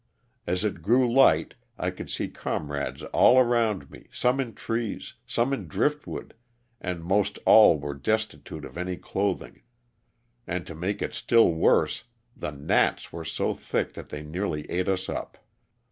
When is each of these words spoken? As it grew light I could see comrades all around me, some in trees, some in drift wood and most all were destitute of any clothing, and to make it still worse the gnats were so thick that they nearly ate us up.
As 0.47 0.65
it 0.65 0.81
grew 0.81 1.13
light 1.13 1.53
I 1.77 1.91
could 1.91 2.09
see 2.09 2.27
comrades 2.27 3.03
all 3.03 3.37
around 3.37 3.91
me, 3.91 4.07
some 4.11 4.39
in 4.39 4.55
trees, 4.55 5.13
some 5.27 5.53
in 5.53 5.67
drift 5.67 6.07
wood 6.07 6.33
and 6.79 7.03
most 7.03 7.37
all 7.45 7.77
were 7.77 7.93
destitute 7.93 8.65
of 8.65 8.79
any 8.79 8.97
clothing, 8.97 9.61
and 10.47 10.65
to 10.65 10.73
make 10.73 11.03
it 11.03 11.13
still 11.13 11.51
worse 11.53 12.05
the 12.35 12.49
gnats 12.49 13.13
were 13.13 13.23
so 13.23 13.53
thick 13.53 13.93
that 13.93 14.09
they 14.09 14.23
nearly 14.23 14.63
ate 14.71 14.89
us 14.89 15.07
up. 15.07 15.37